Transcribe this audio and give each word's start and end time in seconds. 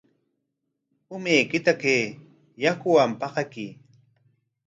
Umaykita 1.15 1.71
kay 1.81 2.03
yakuwan 2.63 3.11
paqakuy. 3.19 3.69